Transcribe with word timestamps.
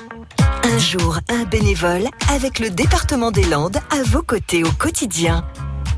Un 0.00 0.78
jour, 0.78 1.18
un 1.28 1.44
bénévole 1.44 2.04
avec 2.32 2.60
le 2.60 2.70
département 2.70 3.32
des 3.32 3.44
Landes 3.44 3.78
à 3.90 4.02
vos 4.04 4.22
côtés 4.22 4.62
au 4.62 4.70
quotidien. 4.70 5.42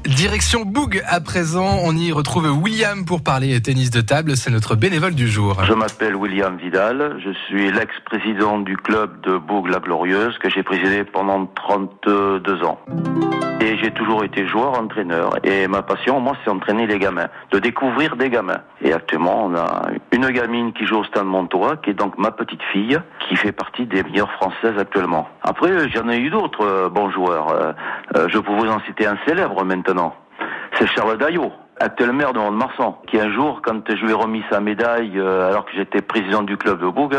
Direction 0.07 0.65
Boug 0.65 1.03
à 1.07 1.21
présent, 1.21 1.79
on 1.85 1.95
y 1.95 2.11
retrouve 2.11 2.51
William 2.51 3.05
pour 3.05 3.23
parler 3.23 3.61
tennis 3.61 3.91
de 3.91 4.01
table, 4.01 4.37
c'est 4.37 4.51
notre 4.51 4.75
bénévole 4.75 5.15
du 5.15 5.29
jour. 5.29 5.63
Je 5.65 5.75
m'appelle 5.75 6.17
William 6.17 6.57
Vidal, 6.57 7.21
je 7.23 7.31
suis 7.47 7.71
l'ex-président 7.71 8.59
du 8.61 8.79
club 8.79 9.21
de 9.23 9.37
Boug 9.37 9.69
la 9.69 9.81
Glorieuse 9.81 10.39
que 10.39 10.49
j'ai 10.49 10.63
présidé 10.63 11.05
pendant 11.05 11.45
32 11.47 12.65
ans. 12.65 12.79
Et 13.63 13.77
j'ai 13.77 13.91
toujours 13.91 14.25
été 14.25 14.47
joueur, 14.47 14.81
entraîneur. 14.81 15.35
Et 15.45 15.69
ma 15.69 15.83
passion, 15.83 16.19
moi, 16.19 16.35
c'est 16.43 16.51
entraîner 16.51 16.87
les 16.87 16.99
gamins, 16.99 17.29
de 17.51 17.59
découvrir 17.59 18.17
des 18.17 18.31
gamins. 18.31 18.63
Et 18.81 18.95
actuellement, 18.95 19.45
on 19.45 19.55
a 19.55 19.83
une 20.13 20.29
gamine 20.31 20.73
qui 20.73 20.87
joue 20.87 20.97
au 20.97 21.05
Stade 21.05 21.27
Montois, 21.27 21.77
qui 21.77 21.91
est 21.91 21.95
donc 21.95 22.17
ma 22.17 22.31
petite 22.31 22.63
fille, 22.73 22.99
qui 23.29 23.37
fait 23.37 23.53
partie 23.53 23.85
des 23.85 24.03
meilleures 24.03 24.33
françaises 24.33 24.79
actuellement. 24.79 25.29
Après, 25.43 25.91
j'en 25.91 26.09
ai 26.09 26.19
eu 26.19 26.31
d'autres 26.31 26.65
euh, 26.65 26.89
bons 26.89 27.11
joueurs. 27.11 27.51
Euh, 27.51 27.73
euh, 28.17 28.29
je 28.29 28.39
peux 28.39 28.53
vous 28.53 28.67
en 28.67 28.81
citer 28.81 29.07
un 29.07 29.19
célèbre 29.27 29.63
maintenant. 29.63 30.15
C'est 30.79 30.87
Charles 30.87 31.19
Daillot 31.19 31.53
actuel 31.79 32.13
maire 32.13 32.33
de 32.33 32.39
Mont-de-Marsan, 32.39 33.01
qui 33.07 33.19
un 33.19 33.31
jour, 33.33 33.61
quand 33.63 33.81
je 33.89 34.05
lui 34.05 34.11
ai 34.11 34.15
remis 34.15 34.43
sa 34.51 34.61
médaille, 34.61 35.19
alors 35.19 35.65
que 35.65 35.73
j'étais 35.75 36.03
président 36.03 36.43
du 36.43 36.59
club 36.59 36.79
de 36.79 36.87
Bourg, 36.87 37.13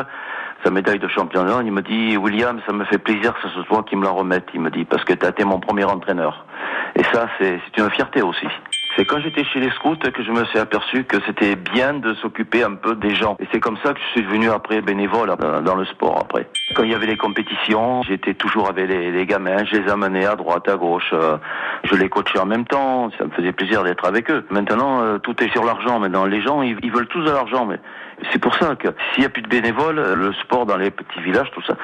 sa 0.64 0.72
médaille 0.72 1.00
de 1.00 1.08
champion 1.08 1.44
du 1.44 1.52
monde, 1.52 1.66
il 1.66 1.72
me 1.72 1.82
dit 1.82 2.18
William, 2.18 2.60
ça 2.66 2.74
me 2.74 2.86
fait 2.86 2.98
plaisir 2.98 3.34
que 3.34 3.42
ce 3.42 3.50
soit 3.50 3.66
toi 3.66 3.84
qui 3.84 3.96
me 3.96 4.04
la 4.04 4.12
remette. 4.12 4.46
Il 4.54 4.62
me 4.62 4.70
dit 4.70 4.86
parce 4.86 5.04
que 5.04 5.14
tu 5.14 5.26
as 5.26 5.30
été 5.30 5.44
mon 5.44 5.60
premier 5.60 5.86
entraîneur. 5.86 6.46
Et 6.96 7.04
ça, 7.14 7.28
c'est 7.40 7.60
une 7.78 7.90
fierté 7.92 8.22
aussi. 8.22 8.48
C'est 8.96 9.06
quand 9.06 9.20
j'étais 9.20 9.44
chez 9.46 9.60
les 9.60 9.70
scouts 9.72 9.96
que 9.96 10.24
je 10.24 10.32
me 10.32 10.44
suis 10.46 10.60
aperçu 10.60 11.06
que 11.06 11.18
c'était 11.26 11.56
bien 11.56 11.94
de 11.94 12.14
s'occuper 12.16 12.64
un 12.64 12.76
peu 12.76 12.96
des 12.96 13.16
gens. 13.16 13.38
Et 13.40 13.48
c'est 13.52 13.60
comme 13.60 13.78
ça 13.84 13.94
que 13.94 14.00
je 14.00 14.12
suis 14.12 14.22
devenu 14.24 14.50
après 14.50 14.82
bénévole 14.82 15.34
dans 15.64 15.76
le 15.76 15.86
sport 15.86 16.20
après. 16.20 16.48
Quand 16.76 16.84
il 16.84 16.92
y 16.92 16.96
avait 16.96 17.08
les 17.08 17.18
compétitions, 17.18 18.04
j'étais 18.04 18.34
toujours 18.34 18.70
avec 18.70 18.90
les, 18.90 19.26
gamins, 19.26 19.64
je 19.64 19.78
les 19.78 19.90
amenais 19.90 20.26
à 20.26 20.36
droite, 20.36 20.68
à 20.68 20.76
gauche. 20.76 21.10
Euh, 21.14 21.38
je 21.84 21.96
les 21.96 22.10
coachais 22.10 22.40
en 22.40 22.46
même 22.46 22.66
temps, 22.66 23.10
ça 23.18 23.26
me 23.26 23.32
faisait 23.32 23.54
plaisir 23.54 23.84
d'être 23.84 24.06
avec 24.06 24.30
eux. 24.30 24.46
Maintenant, 24.50 25.02
euh, 25.02 25.18
tout 25.20 25.42
est 25.42 25.52
sur 25.52 25.64
l'argent. 25.64 26.00
Maintenant, 26.00 26.26
les 26.26 26.42
gens, 26.42 26.62
ils, 26.62 26.78
ils 26.84 26.92
veulent 26.92 27.08
tous 27.08 27.24
de 27.24 27.32
l'argent. 27.32 27.66
Mais 27.66 27.80
c'est 28.32 28.40
pour 28.40 28.56
ça 28.56 28.76
que 28.76 28.90
s'il 29.14 29.22
n'y 29.22 29.26
a 29.26 29.30
plus 29.30 29.42
de 29.42 29.50
bénévoles, 29.50 30.02
le 30.14 30.34
sport 30.34 30.66
dans 30.66 30.78
les 30.78 30.92
petits 30.92 31.22
villages, 31.22 31.50
tout 31.52 31.64
ça, 31.64 31.76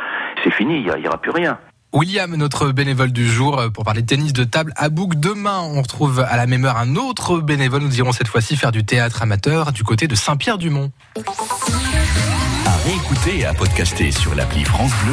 c'est 0.44 0.52
fini, 0.52 0.80
il 0.86 1.02
n'y 1.02 1.08
aura 1.08 1.18
plus 1.18 1.32
rien. 1.32 1.58
William, 1.94 2.36
notre 2.36 2.72
bénévole 2.72 3.12
du 3.12 3.28
jour, 3.28 3.60
euh, 3.60 3.70
pour 3.70 3.86
parler 3.86 4.02
de 4.02 4.08
tennis 4.08 4.34
de 4.34 4.44
table 4.44 4.74
à 4.76 4.90
Bouc. 4.90 5.16
Demain, 5.16 5.60
on 5.62 5.82
retrouve 5.82 6.20
à 6.20 6.36
la 6.36 6.46
même 6.46 6.66
heure 6.66 6.78
un 6.78 6.96
autre 6.96 7.40
bénévole. 7.40 7.82
Nous 7.82 7.98
irons 7.98 8.12
cette 8.12 8.28
fois-ci 8.28 8.58
faire 8.58 8.72
du 8.72 8.84
théâtre 8.84 9.22
amateur 9.22 9.72
du 9.72 9.84
côté 9.84 10.08
de 10.08 10.16
Saint-Pierre-du-Mont. 10.16 10.92
À 12.66 12.76
réécouter 12.84 13.40
et 13.40 13.46
à 13.46 13.54
podcaster 13.54 14.12
sur 14.12 14.36
l'appli 14.36 14.66
France 14.66 14.92
Bleu. 14.92 15.06